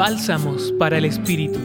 Bálsamos 0.00 0.72
para 0.78 0.96
el 0.96 1.04
Espíritu. 1.04 1.58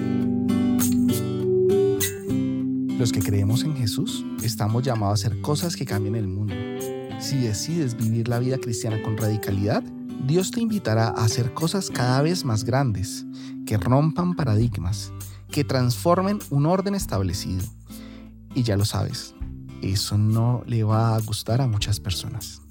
Los 3.00 3.13
que 3.13 3.21
creemos 3.21 3.63
en 3.63 3.77
Jesús 3.77 4.25
estamos 4.43 4.84
llamados 4.84 5.23
a 5.23 5.27
hacer 5.27 5.41
cosas 5.41 5.77
que 5.77 5.86
cambien 5.86 6.18
el 6.18 6.27
mundo. 6.27 6.54
Si 7.21 7.38
decides 7.38 7.95
vivir 7.95 8.27
la 8.27 8.39
vida 8.39 8.57
cristiana 8.57 9.02
con 9.02 9.16
radicalidad, 9.16 9.84
Dios 10.27 10.52
te 10.52 10.59
invitará 10.59 11.07
a 11.07 11.23
hacer 11.23 11.54
cosas 11.54 11.89
cada 11.89 12.21
vez 12.23 12.43
más 12.43 12.66
grandes, 12.66 13.25
que 13.66 13.77
rompan 13.77 14.34
paradigmas, 14.34 15.13
que 15.49 15.63
transformen 15.63 16.39
un 16.49 16.65
orden 16.65 16.93
establecido. 16.93 17.63
Y 18.54 18.63
ya 18.63 18.75
lo 18.75 18.83
sabes, 18.83 19.33
eso 19.81 20.17
no 20.17 20.61
le 20.67 20.83
va 20.83 21.15
a 21.15 21.21
gustar 21.21 21.61
a 21.61 21.67
muchas 21.67 22.02
personas. 22.02 22.61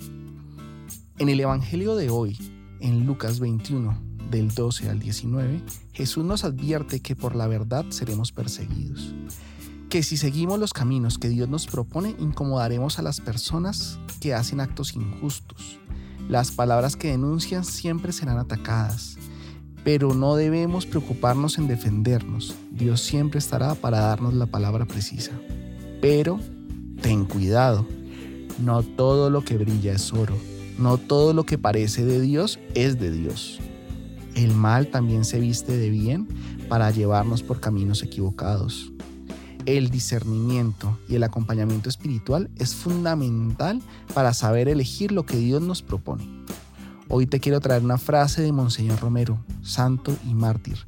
En 1.16 1.30
el 1.30 1.40
Evangelio 1.40 1.96
de 1.96 2.10
hoy, 2.10 2.36
en 2.80 3.06
Lucas 3.06 3.40
21, 3.40 4.13
del 4.30 4.54
12 4.54 4.90
al 4.90 4.98
19, 4.98 5.62
Jesús 5.92 6.24
nos 6.24 6.44
advierte 6.44 7.00
que 7.00 7.16
por 7.16 7.36
la 7.36 7.46
verdad 7.46 7.84
seremos 7.90 8.32
perseguidos. 8.32 9.14
Que 9.88 10.02
si 10.02 10.16
seguimos 10.16 10.58
los 10.58 10.72
caminos 10.72 11.18
que 11.18 11.28
Dios 11.28 11.48
nos 11.48 11.66
propone, 11.66 12.16
incomodaremos 12.18 12.98
a 12.98 13.02
las 13.02 13.20
personas 13.20 13.98
que 14.20 14.34
hacen 14.34 14.60
actos 14.60 14.94
injustos. 14.94 15.78
Las 16.28 16.50
palabras 16.50 16.96
que 16.96 17.08
denuncian 17.08 17.64
siempre 17.64 18.12
serán 18.12 18.38
atacadas, 18.38 19.16
pero 19.84 20.14
no 20.14 20.34
debemos 20.36 20.86
preocuparnos 20.86 21.58
en 21.58 21.68
defendernos. 21.68 22.54
Dios 22.70 23.02
siempre 23.02 23.38
estará 23.38 23.74
para 23.74 24.00
darnos 24.00 24.34
la 24.34 24.46
palabra 24.46 24.86
precisa. 24.86 25.32
Pero 26.00 26.40
ten 27.02 27.26
cuidado, 27.26 27.86
no 28.58 28.82
todo 28.82 29.30
lo 29.30 29.44
que 29.44 29.58
brilla 29.58 29.92
es 29.92 30.12
oro, 30.12 30.36
no 30.78 30.98
todo 30.98 31.34
lo 31.34 31.44
que 31.44 31.58
parece 31.58 32.04
de 32.04 32.20
Dios 32.20 32.58
es 32.74 32.98
de 32.98 33.10
Dios. 33.10 33.60
El 34.34 34.54
mal 34.54 34.88
también 34.88 35.24
se 35.24 35.38
viste 35.38 35.76
de 35.76 35.90
bien 35.90 36.28
para 36.68 36.90
llevarnos 36.90 37.42
por 37.42 37.60
caminos 37.60 38.02
equivocados. 38.02 38.92
El 39.66 39.90
discernimiento 39.90 40.98
y 41.08 41.14
el 41.14 41.22
acompañamiento 41.22 41.88
espiritual 41.88 42.50
es 42.56 42.74
fundamental 42.74 43.80
para 44.12 44.34
saber 44.34 44.68
elegir 44.68 45.12
lo 45.12 45.24
que 45.24 45.36
Dios 45.36 45.62
nos 45.62 45.82
propone. 45.82 46.28
Hoy 47.08 47.26
te 47.26 47.38
quiero 47.38 47.60
traer 47.60 47.82
una 47.82 47.96
frase 47.96 48.42
de 48.42 48.52
Monseñor 48.52 49.00
Romero, 49.00 49.38
santo 49.62 50.14
y 50.26 50.34
mártir, 50.34 50.78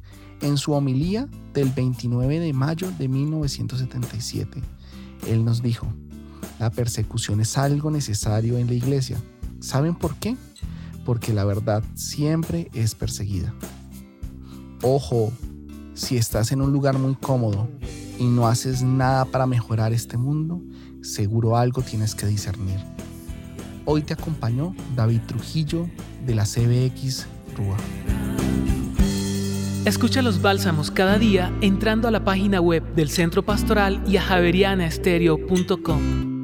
en 0.41 0.57
su 0.57 0.73
homilía 0.73 1.27
del 1.53 1.71
29 1.71 2.39
de 2.39 2.53
mayo 2.53 2.91
de 2.99 3.07
1977. 3.07 4.61
Él 5.27 5.45
nos 5.45 5.63
dijo, 5.63 5.87
la 6.59 6.69
persecución 6.69 7.39
es 7.39 7.57
algo 7.57 7.91
necesario 7.91 8.57
en 8.57 8.67
la 8.67 8.73
iglesia. 8.73 9.17
¿Saben 9.59 9.95
por 9.95 10.15
qué? 10.15 10.35
Porque 11.07 11.33
la 11.33 11.43
verdad 11.45 11.81
siempre 11.95 12.69
es 12.73 12.93
perseguida. 12.93 13.53
Ojo, 14.81 15.31
si 15.93 16.17
estás 16.17 16.51
en 16.51 16.61
un 16.61 16.73
lugar 16.73 16.99
muy 16.99 17.15
cómodo 17.15 17.69
y 18.19 18.25
no 18.25 18.45
haces 18.45 18.83
nada 18.83 19.23
para 19.23 19.47
mejorar 19.47 19.93
este 19.93 20.17
mundo, 20.17 20.61
seguro 21.01 21.55
algo 21.55 21.81
tienes 21.81 22.13
que 22.13 22.25
discernir. 22.25 22.81
Hoy 23.85 24.01
te 24.01 24.15
acompañó 24.15 24.75
David 24.97 25.21
Trujillo 25.27 25.89
de 26.25 26.35
la 26.35 26.43
CBX 26.43 27.25
Rúa. 27.55 27.77
Escucha 29.85 30.21
los 30.21 30.41
bálsamos 30.41 30.91
cada 30.91 31.17
día 31.17 31.57
entrando 31.61 32.09
a 32.09 32.11
la 32.11 32.25
página 32.25 32.59
web 32.59 32.83
del 32.95 33.09
Centro 33.09 33.45
Pastoral 33.45 34.03
y 34.05 34.17
a 34.17 34.23
javerianaestereo.com. 34.23 36.36